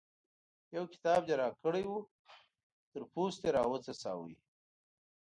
[0.75, 1.99] يو کتاب دې راکړی وو؛
[2.91, 4.27] تر پوست دې راوڅڅاوو.